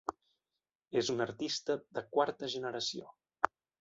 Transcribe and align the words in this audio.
És 1.01 1.11
una 1.15 1.27
artista 1.31 1.75
de 1.99 2.05
quarta 2.17 2.51
generació. 2.55 3.13